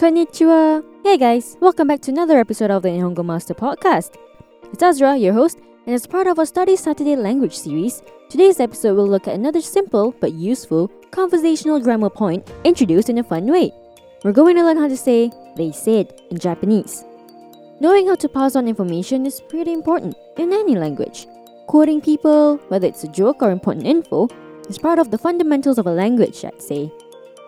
[0.00, 0.82] Konnichiwa!
[1.04, 4.14] Hey guys, welcome back to another episode of the Nihongo Master Podcast.
[4.72, 8.96] It's Azra, your host, and as part of our Study Saturday language series, today's episode
[8.96, 13.70] will look at another simple but useful conversational grammar point introduced in a fun way.
[14.24, 17.04] We're going to learn how to say they said in Japanese.
[17.80, 21.26] Knowing how to pass on information is pretty important in any language.
[21.66, 24.28] Quoting people, whether it's a joke or important info,
[24.66, 26.90] is part of the fundamentals of a language, I'd say.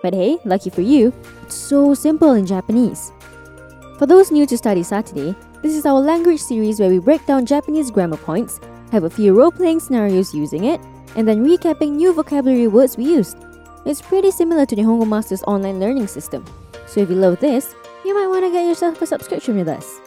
[0.03, 3.13] But hey, lucky for you, it's so simple in Japanese.
[3.99, 7.47] For those new to Study Saturday, this is our language series where we break down
[7.47, 8.59] Japanese grammar points,
[8.91, 10.81] have a few role playing scenarios using it,
[11.15, 13.37] and then recapping new vocabulary words we used.
[13.87, 16.45] It's pretty similar to Nihongo Master's online learning system.
[16.89, 17.73] So if you love this,
[18.05, 20.01] you might want to get yourself a subscription with us.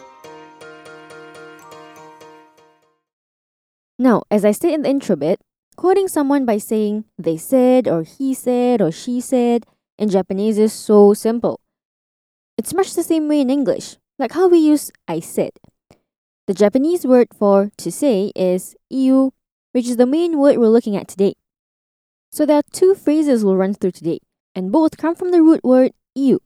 [3.98, 5.40] Now, as I said in the intro bit,
[5.76, 9.64] quoting someone by saying they said or he said or she said
[9.98, 11.60] in Japanese is so simple.
[12.58, 15.52] It's much the same way in English, like how we use I said.
[16.46, 19.32] The Japanese word for to say is iu,
[19.72, 21.34] which is the main word we're looking at today.
[22.30, 24.20] So there are two phrases we'll run through today,
[24.54, 26.40] and both come from the root word iu.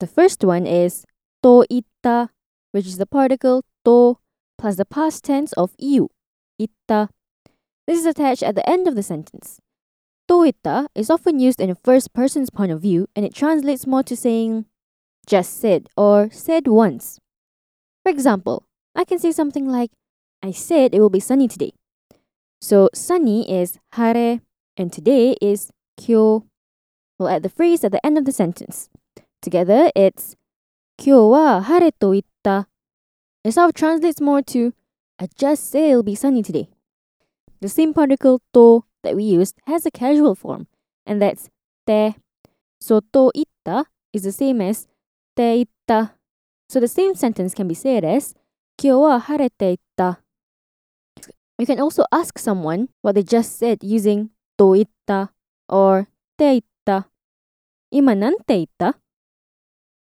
[0.00, 1.04] The first one is
[1.42, 2.28] to itta,
[2.72, 4.18] which is the particle to
[4.58, 6.08] plus the past tense of iu,
[6.60, 7.08] itta.
[7.86, 9.60] This is attached at the end of the sentence.
[10.28, 14.02] Toita is often used in a first person's point of view and it translates more
[14.02, 14.64] to saying
[15.26, 17.18] just said or said once.
[18.02, 19.90] For example, I can say something like
[20.42, 21.72] I said it will be sunny today.
[22.60, 24.40] So sunny is hare
[24.76, 26.46] and today is kyo.
[27.18, 28.88] We'll add the phrase at the end of the sentence.
[29.42, 30.36] Together it's
[30.96, 32.66] kyo wa hare to itta.
[33.44, 34.72] It sort of translates more to
[35.18, 36.68] I just said it'll be sunny today.
[37.60, 40.66] The same particle to that we used has a casual form,
[41.06, 41.48] and that's
[41.86, 42.16] te.
[42.80, 44.86] So to itta is the same as
[45.36, 46.12] te itta.
[46.68, 48.34] So the same sentence can be said as
[48.76, 50.18] Kyo wa harete itta.
[51.58, 55.30] You can also ask someone what they just said using to itta
[55.68, 57.04] or te itta.
[57.92, 58.94] Ima nante itta?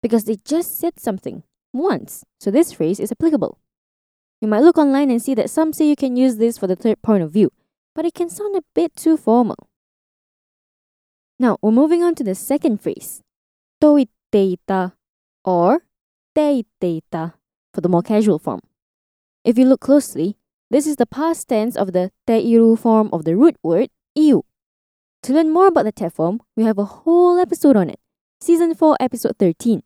[0.03, 3.59] Because they just said something once, so this phrase is applicable.
[4.41, 6.77] You might look online and see that some say you can use this for the
[6.77, 7.51] third point of view,
[7.97, 9.57] but it can sound a bit too formal.
[11.39, 13.23] Now, we're moving on to the second phrase,
[13.81, 14.93] to ita
[15.45, 15.81] or
[16.35, 17.35] te ita
[17.73, 18.61] for the more casual form.
[19.45, 20.37] If you look closely,
[20.71, 24.45] this is the past tense of the teiru form of the root word iu.
[25.23, 27.99] To learn more about the te form, we have a whole episode on it,
[28.41, 29.83] season 4, episode 13.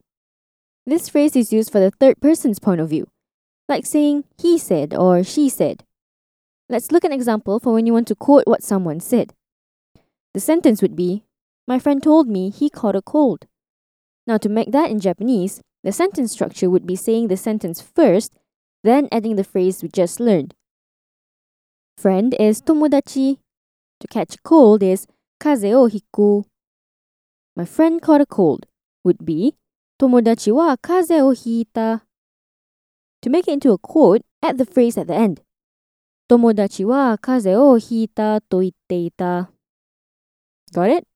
[0.85, 3.07] This phrase is used for the third person's point of view,
[3.69, 5.85] like saying he said or she said.
[6.71, 9.35] Let's look at an example for when you want to quote what someone said.
[10.35, 11.25] The sentence would be,
[11.67, 13.49] My friend told me he caught a cold.
[14.25, 18.35] Now, to make that in Japanese, the sentence structure would be saying the sentence first,
[18.85, 20.55] then adding the phrase we just learned.
[21.99, 23.39] Friend is tomodachi.
[23.99, 25.09] To catch a cold is
[25.41, 26.45] kaze o hiku.
[27.57, 28.67] My friend caught a cold
[29.03, 29.57] would be
[30.01, 32.03] tomodachi wa kaze o hita.
[33.23, 35.41] To make it into a quote, add the phrase at the end.
[36.30, 39.52] 友達は風邪をひいたと言っていた。
[40.74, 41.08] Got it?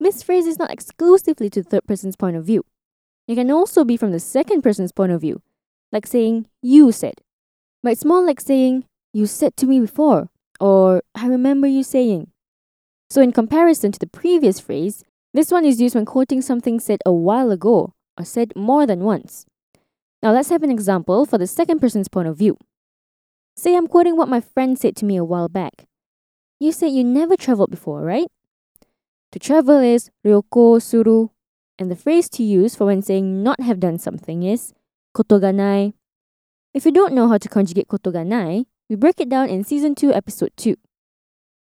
[0.00, 2.64] This phrase is not exclusively to the third person's point of view.
[3.26, 5.42] It can also be from the second person's point of view,
[5.90, 7.14] like saying, you said.
[7.82, 12.30] But it's more like saying, you said to me before, or I remember you saying.
[13.10, 15.02] So, in comparison to the previous phrase,
[15.34, 19.00] this one is used when quoting something said a while ago or said more than
[19.00, 19.46] once.
[20.22, 22.56] Now, let's have an example for the second person's point of view.
[23.55, 25.85] Say I'm quoting what my friend said to me a while back.
[26.59, 28.27] You said you never traveled before, right?
[29.31, 31.29] To travel is ryoko suru,
[31.77, 34.73] and the phrase to use for when saying not have done something is
[35.15, 35.93] kotoganai.
[36.73, 40.13] If you don't know how to conjugate kotoganai, we break it down in season 2
[40.13, 40.75] episode 2.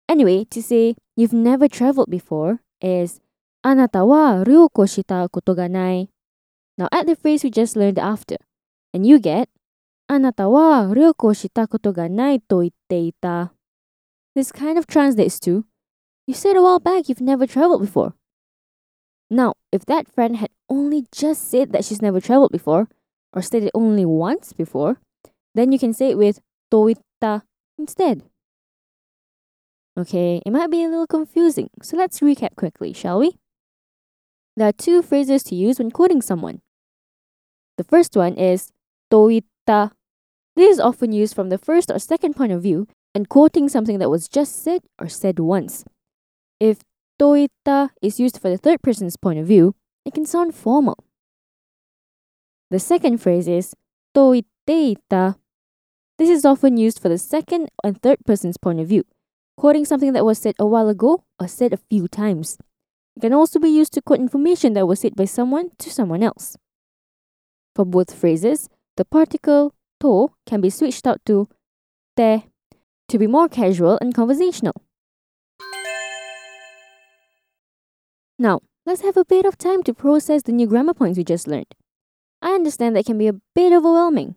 [0.08, 3.20] Anyway, to say you've never traveled before is
[3.64, 6.08] anata wa ryoko shita koto ga nai.
[6.76, 8.36] Now add the phrase we just learned after,
[8.92, 9.48] and you get
[10.07, 13.53] あなたは旅行したことがないと言っていた。
[14.35, 15.63] This kind of translates to,
[16.27, 18.13] You said a while back you've never traveled before.
[19.29, 22.87] Now, if that friend had only just said that she's never traveled before,
[23.33, 24.99] or said it only once before,
[25.53, 26.39] then you can say it with
[26.71, 27.43] toita
[27.77, 28.23] instead.
[29.97, 33.37] Okay, it might be a little confusing, so let's recap quickly, shall we?
[34.55, 36.61] There are two phrases to use when quoting someone.
[37.77, 38.71] The first one is
[39.11, 39.90] toita ta.
[40.56, 43.98] This is often used from the first or second point of view and quoting something
[43.98, 45.84] that was just said or said once.
[46.60, 46.80] If
[47.20, 49.74] toita is used for the third person's point of view,
[50.04, 50.98] it can sound formal.
[52.70, 53.74] The second phrase is
[54.16, 55.36] toiteita.
[56.18, 59.04] This is often used for the second and third person's point of view,
[59.56, 62.58] quoting something that was said a while ago or said a few times.
[63.16, 66.22] It can also be used to quote information that was said by someone to someone
[66.22, 66.56] else.
[67.74, 71.48] For both phrases, the particle to can be switched out to
[72.16, 72.44] te
[73.08, 74.74] to be more casual and conversational.
[78.38, 81.46] Now, let's have a bit of time to process the new grammar points we just
[81.46, 81.74] learned.
[82.42, 84.36] I understand that can be a bit overwhelming.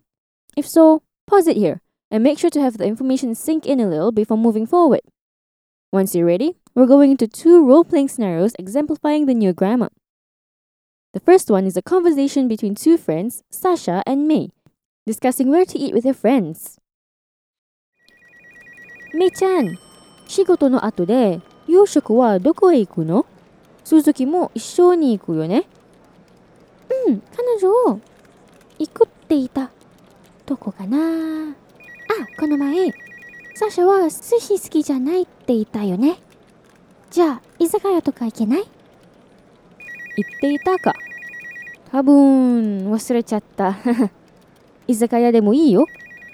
[0.55, 3.87] If so, pause it here and make sure to have the information sink in a
[3.87, 5.01] little before moving forward.
[5.91, 9.89] Once you're ready, we're going into two role playing scenarios exemplifying the new grammar.
[11.17, 14.51] The first one is a conversation between two friends, Sasha and May,
[15.07, 16.77] discussing where to eat with their friends.
[19.15, 19.79] めいちゃん、
[20.27, 23.25] 仕事の後で夕食はどこへ行くの
[23.83, 25.65] 鈴木も一緒に行くよね
[27.07, 27.99] うん、彼女、
[28.77, 29.71] 行くって言った。
[30.45, 31.53] どこかなあ、
[32.39, 32.93] この前、
[33.55, 36.19] サシャは寿司好きじゃないって言ったよね。
[37.09, 38.67] じゃあ、居酒屋とか行けない
[40.17, 40.93] 言っていたか。
[41.91, 43.77] 多分、忘れちゃった。
[44.87, 45.85] 居酒屋でもいいよ。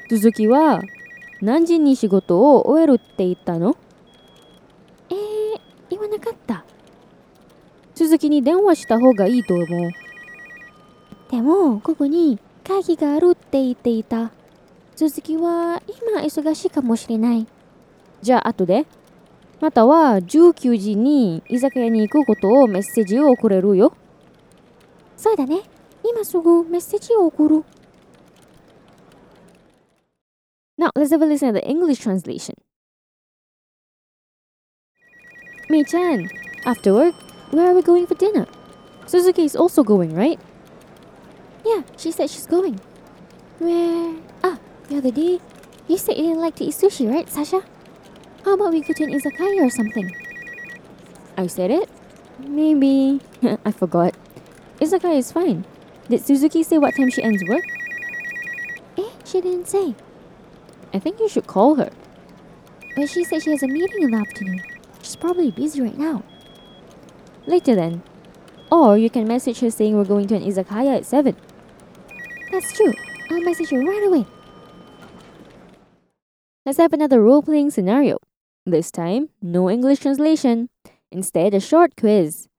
[0.09, 0.81] 鈴木は
[1.41, 3.75] 何時に仕事を終えるって言ったの？
[5.09, 5.17] えー、
[5.89, 6.65] 言わなかった。
[7.93, 9.91] 鈴木に電話した方がいいと思う。
[11.29, 14.31] でも、ここに会議があるって言っていた。
[14.95, 15.81] 鈴木は
[16.13, 17.47] 今忙しいかもしれない。
[18.21, 18.85] じゃあ後で。
[19.61, 23.93] または19時に居酒屋に行くことをメッセージを送れるよ。
[25.22, 25.62] そうだね。
[26.04, 27.64] 今すぐメッセージを送る。
[30.78, 32.54] Now let's have a listen at the English translation.
[35.68, 36.28] Mei-chan,
[36.64, 37.14] after work,
[37.50, 38.46] where are we going for dinner?
[39.06, 40.38] Suzuki is also going, right?
[41.64, 42.78] Yeah, she said she's going.
[43.58, 44.14] Where?
[44.44, 44.58] Ah,
[44.88, 45.40] the other day,
[45.88, 47.60] you said you didn't like to eat sushi, right, Sasha?
[48.44, 50.08] How about we go to an izakaya or something?
[51.36, 51.90] I said it?
[52.38, 53.20] Maybe.
[53.64, 54.14] I forgot.
[54.83, 55.63] Izakaya is fine.
[56.09, 57.63] Did Suzuki say what time she ends work?
[58.97, 59.95] Eh, she didn't say.
[60.93, 61.89] I think you should call her.
[62.97, 64.61] But she said she has a meeting in the afternoon.
[65.01, 66.21] She's probably busy right now.
[67.47, 68.03] Later then.
[68.73, 71.33] Or you can message her saying we're going to an izakaya at 7.
[72.51, 72.93] That's true.
[73.31, 74.25] I'll message her right away.
[76.65, 78.17] Let's have another role playing scenario.
[78.65, 80.67] This time, no English translation.
[81.09, 82.49] Instead, a short quiz.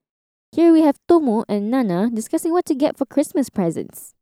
[0.55, 4.15] Here we have Tomo and Nana discussing what to get for Christmas presents.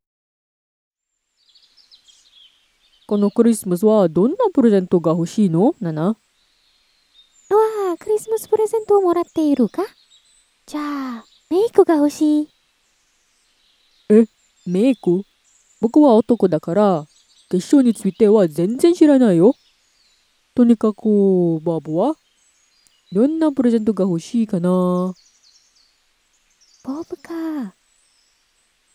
[3.06, 5.76] このクリスマスはどんなプレゼントが欲しいの？
[5.80, 6.16] ナナわ
[7.94, 9.84] あ、クリスマスプレゼントをもらっているか？
[10.66, 12.50] じゃあ、メイクが欲しい。
[14.66, 15.22] メイク？
[15.82, 17.06] 僕は男だから、
[17.52, 19.54] 化粧については全然知らないよ。
[20.56, 21.04] とにかく、
[21.62, 22.16] バーボは？
[23.12, 25.14] どんなプレゼントが欲しいかな？
[26.86, 27.76] ボブか。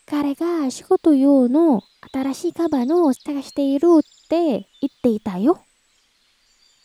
[0.05, 1.81] 彼が仕事用の
[2.13, 5.59] 新しいカバンを探しているって言っていたよ。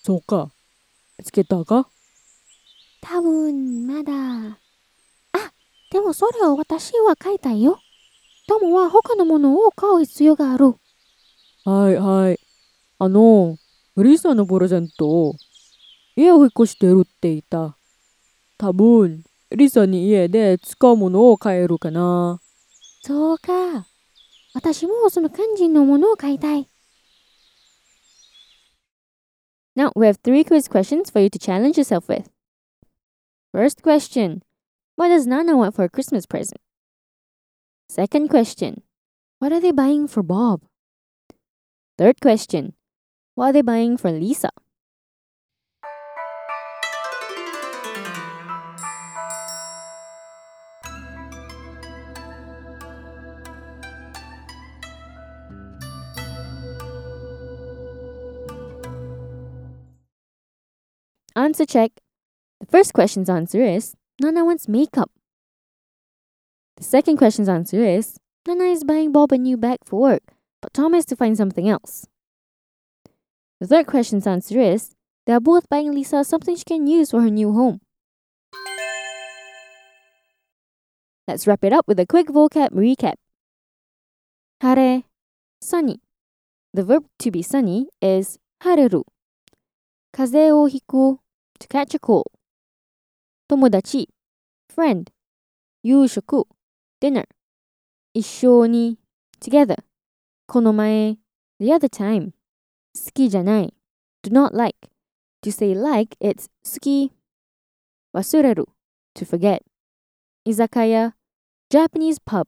[0.02, 0.50] そうか。
[1.18, 1.90] 見つけたか？
[3.02, 4.12] 多分まだ。
[4.12, 5.52] あ、
[5.92, 7.78] でもそれを私は買いたいよ。
[8.48, 10.74] 友は他のものを買う必要がある。
[11.66, 12.40] はいはい。
[12.98, 13.58] あの、
[13.98, 15.34] リサのプレゼント、
[16.16, 17.76] 家を引っ越してるって言った。
[18.56, 19.22] 多分、
[19.53, 22.39] リサに家で使うものを買えるかな。
[23.01, 23.87] そうか。
[24.53, 26.69] 私もその肝心のものを買いたい。
[29.75, 32.29] Now we have three quiz questions for you to challenge yourself with.
[33.53, 34.41] First question
[34.95, 36.59] What does Nana want for a Christmas present?
[37.89, 38.83] Second question
[39.39, 40.61] What are they buying for Bob?
[41.97, 42.73] Third question
[43.35, 44.49] What are they buying for Lisa?
[61.36, 61.90] Answer check.
[62.60, 65.10] The first question's answer is Nana wants makeup.
[66.76, 70.22] The second question's answer is Nana is buying Bob a new bag for work,
[70.62, 72.06] but Tom has to find something else.
[73.60, 74.94] The third question's answer is
[75.26, 77.80] they are both buying Lisa something she can use for her new home.
[81.26, 83.14] Let's wrap it up with a quick vocab recap.
[84.60, 85.02] Hare,
[85.60, 86.00] sunny.
[86.72, 89.02] The verb to be sunny is hareru.
[90.12, 91.18] Kaze o hiku,
[91.59, 92.31] to catch a cold.
[93.49, 94.07] Tomodachi,
[94.69, 95.11] friend.
[95.85, 96.45] Yushoku,
[96.99, 97.25] dinner.
[98.15, 98.97] Ishou ni,
[99.39, 99.77] Together.
[100.47, 101.17] この前
[101.59, 102.31] the other time.
[102.93, 103.73] 好きじゃない
[104.23, 104.89] do not like.
[105.43, 107.13] To say like, it's 好き
[108.13, 108.67] 忘れる
[109.15, 109.61] to forget.
[110.43, 111.15] 居酒屋
[111.71, 112.47] Japanese pub.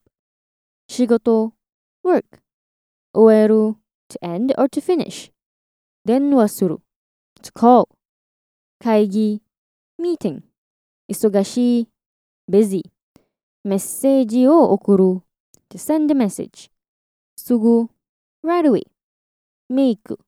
[0.89, 1.53] 仕事
[2.03, 2.25] work.
[3.13, 3.75] 終える
[4.09, 5.31] to end or to finish.
[6.05, 6.79] 電話する
[7.41, 7.87] to call.
[8.79, 9.41] 会議
[9.99, 10.41] meeting.
[11.09, 11.87] 忙しい
[12.49, 12.83] busy.
[13.63, 15.03] メッセージを送る
[15.69, 16.71] to send a message.
[17.35, 17.89] すぐ
[18.43, 18.87] right away.
[19.69, 20.19] メイク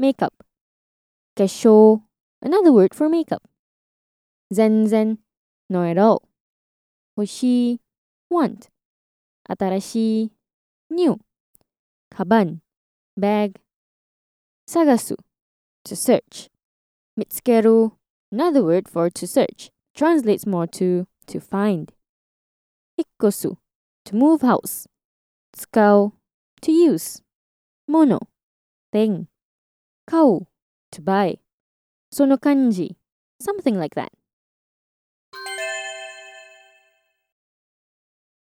[0.00, 0.30] makeup.
[1.36, 2.00] 化粧
[2.42, 3.40] another word for makeup.
[4.50, 5.18] 全然
[5.70, 6.22] not at all.
[7.16, 7.80] 欲しい
[8.30, 8.68] want.
[9.46, 10.32] 新しい
[10.90, 11.18] new.
[12.10, 12.60] カバン
[13.18, 13.60] bag.
[14.66, 15.14] 探す
[15.84, 16.50] to search.
[17.19, 17.97] Mitskero,
[18.31, 21.91] another word for to search, translates more to to find.
[22.97, 23.57] Hikkosu,
[24.05, 24.87] to move house.
[25.55, 26.13] Tsukao,
[26.61, 27.21] to use.
[27.87, 28.19] Mono,
[28.93, 29.27] thing.
[30.07, 30.47] Kau,
[30.91, 31.37] to buy.
[32.11, 32.95] Sono kanji,
[33.39, 34.11] something like that.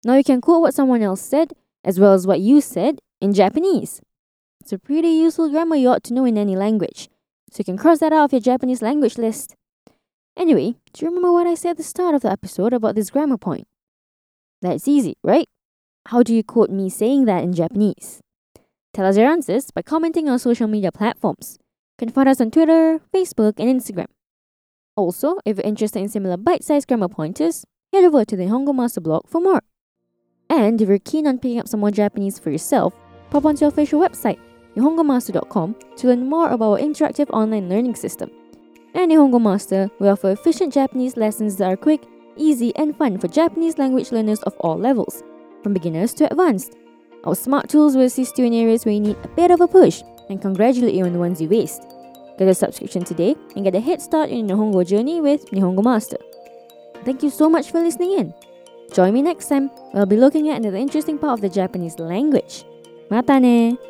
[0.04, 3.34] Now you can quote what someone else said as well as what you said in
[3.34, 4.02] Japanese.
[4.62, 7.10] It's a pretty useful grammar you ought to know in any language
[7.52, 9.56] so you can cross that out of your Japanese language list.
[10.38, 13.10] Anyway, do you remember what I said at the start of the episode about this
[13.10, 13.68] grammar point?
[14.62, 15.48] That's easy, right?
[16.08, 18.22] How do you quote me saying that in Japanese?
[18.94, 21.58] Tell us your answers by commenting on social media platforms.
[22.00, 24.08] You can find us on Twitter, Facebook, and Instagram.
[24.96, 29.02] Also, if you're interested in similar bite-sized grammar pointers, head over to the Nihongo Master
[29.02, 29.62] blog for more.
[30.50, 32.94] And if you're keen on picking up some more Japanese for yourself,
[33.30, 34.40] pop onto our official website,
[34.76, 38.30] nihongomaster.com, to learn more about our interactive online learning system.
[38.96, 43.28] At Nihongo Master, we offer efficient Japanese lessons that are quick, easy, and fun for
[43.28, 45.24] Japanese language learners of all levels,
[45.62, 46.76] from beginners to advanced.
[47.24, 49.68] Our smart tools will assist you in areas where you need a bit of a
[49.68, 51.84] push and congratulate you on the ones you waste.
[52.38, 55.84] Get a subscription today and get a head start in your Nihongo journey with Nihongo
[55.84, 56.18] Master.
[57.04, 58.34] Thank you so much for listening in.
[58.94, 59.70] Join me next time.
[59.94, 62.64] We'll be looking at another interesting part of the Japanese language.
[63.12, 63.89] Mata ne!